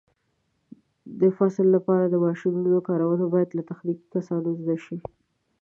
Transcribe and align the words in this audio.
د 1.19 1.21
فصل 1.37 1.67
لپاره 1.75 2.05
د 2.07 2.15
ماشینونو 2.25 2.77
کارونه 2.89 3.25
باید 3.33 3.49
له 3.57 3.63
تخنیکي 3.69 4.05
کسانو 4.15 4.49
زده 4.61 4.75
شي. 4.85 4.97